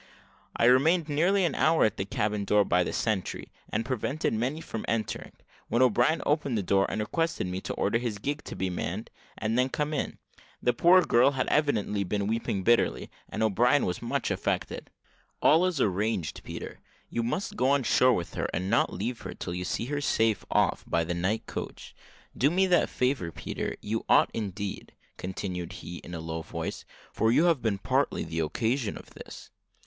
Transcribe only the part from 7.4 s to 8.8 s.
me to order his gig to be